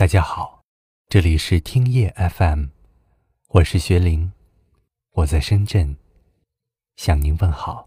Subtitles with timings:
[0.00, 0.62] 大家好，
[1.10, 2.68] 这里是听夜 FM，
[3.50, 4.32] 我是学林，
[5.12, 5.94] 我在深圳
[6.96, 7.86] 向您问好。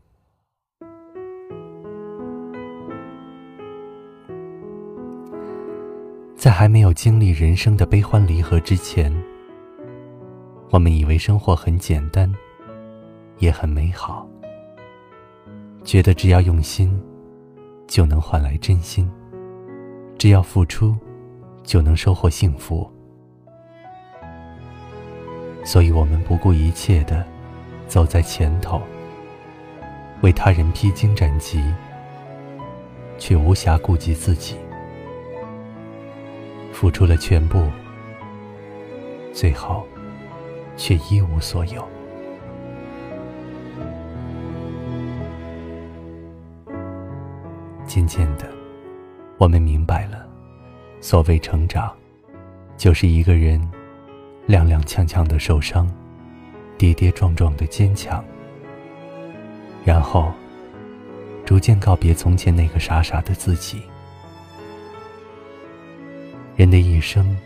[6.35, 9.11] 在还没有经历人生的悲欢离合之前，
[10.69, 12.31] 我们以为生活很简单，
[13.39, 14.29] 也很美好，
[15.83, 16.95] 觉得只要用心，
[17.87, 19.11] 就能换来真心，
[20.19, 20.95] 只要付出。
[21.63, 22.89] 就能收获幸福，
[25.63, 27.25] 所以我们不顾一切的
[27.87, 28.81] 走在前头，
[30.21, 31.63] 为他人披荆斩棘，
[33.17, 34.57] 却无暇顾及自己，
[36.71, 37.65] 付出了全部，
[39.31, 39.87] 最后
[40.75, 41.87] 却一无所有。
[47.85, 48.49] 渐渐的，
[49.37, 50.32] 我们明白了。
[51.03, 51.93] 所谓成长，
[52.77, 53.59] 就是一个人
[54.47, 55.85] 踉踉跄跄的受伤，
[56.77, 58.23] 跌跌撞撞的坚强，
[59.83, 60.31] 然后
[61.43, 63.81] 逐渐告别从前那个傻傻的自己。
[66.55, 67.37] 人的一生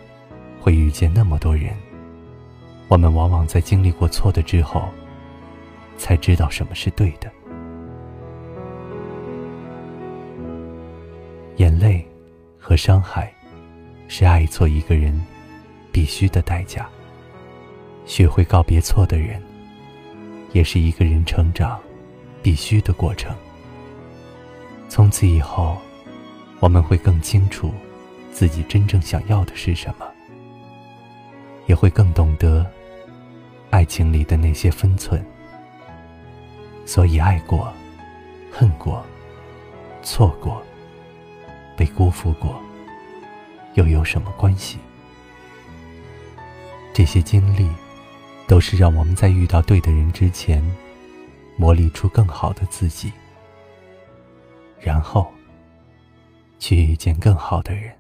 [0.62, 1.74] 会遇见那么多人，
[2.88, 4.84] 我们往往在经历过错的之后，
[5.98, 7.32] 才知道什么是对的。
[11.56, 12.08] 眼泪
[12.60, 13.34] 和伤害。
[14.08, 15.20] 是爱错一个人
[15.92, 16.88] 必须的代价。
[18.06, 19.42] 学会告别错的人，
[20.54, 21.80] 也是一个人成长
[22.42, 23.36] 必须的过程。
[24.88, 25.78] 从此以后，
[26.60, 27.74] 我们会更清楚
[28.32, 30.08] 自己真正想要的是什么，
[31.66, 32.66] 也会更懂得
[33.70, 35.22] 爱情里的那些分寸。
[36.86, 37.74] 所以，爱过、
[38.50, 39.06] 恨过、
[40.02, 40.64] 错过、
[41.76, 42.62] 被辜负过。
[43.78, 44.80] 又有什么关系？
[46.94, 47.70] 这些经历，
[48.48, 50.64] 都是让我们在遇到对的人之前，
[51.58, 53.14] 磨砺出更好的自己，
[54.82, 55.28] 然后
[56.58, 57.94] 去遇见更好的人。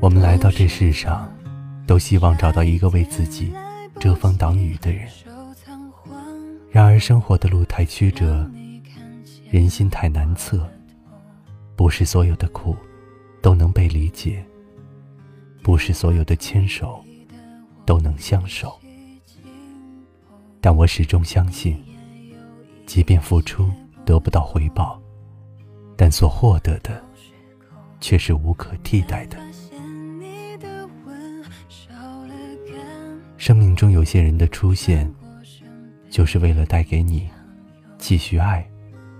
[0.00, 1.32] 我们来到这世上，
[1.86, 3.52] 都希望找到一个为自己。
[4.02, 5.08] 遮风挡雨的人，
[6.72, 8.50] 然而生活的路太曲折，
[9.48, 10.68] 人心太难测，
[11.76, 12.74] 不是所有的苦
[13.40, 14.44] 都能被理解，
[15.62, 17.00] 不是所有的牵手
[17.86, 18.76] 都能相守。
[20.60, 21.80] 但我始终相信，
[22.86, 23.70] 即便付出
[24.04, 25.00] 得不到回报，
[25.96, 27.00] 但所获得的
[28.00, 29.38] 却是无可替代的。
[33.42, 35.12] 生命中有些人的出现，
[36.08, 37.28] 就是为了带给你
[37.98, 38.64] 继续爱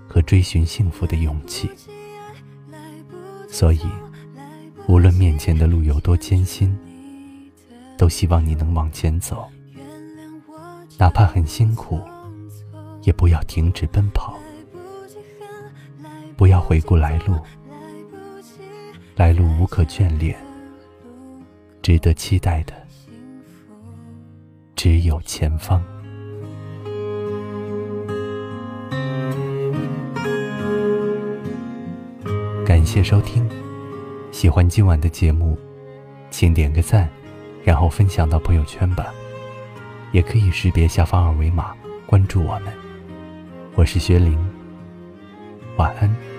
[0.07, 1.69] 和追寻幸福的勇气。
[3.49, 3.81] 所以，
[4.87, 6.73] 无论面前的路有多艰辛，
[7.97, 9.45] 都希望你能往前走，
[10.97, 11.99] 哪怕很辛苦，
[13.01, 14.39] 也不要停止奔跑，
[16.37, 17.37] 不要回顾来路，
[19.17, 20.33] 来路无可眷恋，
[21.81, 22.82] 值得期待的。
[24.83, 25.81] 只有前方。
[32.65, 33.49] 感谢收听，
[34.33, 35.57] 喜欢今晚的节目，
[36.29, 37.09] 请点个赞，
[37.63, 39.05] 然后分享到朋友圈吧。
[40.11, 41.73] 也可以识别下方二维码
[42.05, 42.63] 关注我们。
[43.75, 44.37] 我是薛林，
[45.77, 46.32] 晚安。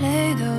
[0.00, 0.57] 谁都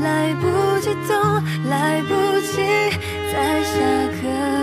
[0.00, 2.56] 来不及懂，来不及
[3.32, 3.78] 在下
[4.20, 4.61] 课。